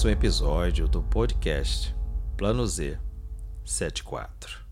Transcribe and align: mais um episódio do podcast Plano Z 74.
mais 0.00 0.04
um 0.04 0.08
episódio 0.08 0.88
do 0.88 1.02
podcast 1.02 1.94
Plano 2.36 2.66
Z 2.66 2.98
74. 3.66 4.69